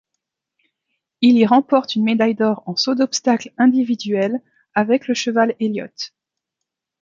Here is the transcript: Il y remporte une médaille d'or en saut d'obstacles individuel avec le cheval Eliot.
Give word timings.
Il 1.21 1.37
y 1.37 1.45
remporte 1.45 1.93
une 1.95 2.05
médaille 2.05 2.33
d'or 2.33 2.63
en 2.65 2.75
saut 2.75 2.95
d'obstacles 2.95 3.51
individuel 3.59 4.41
avec 4.73 5.07
le 5.07 5.13
cheval 5.13 5.55
Eliot. 5.59 6.09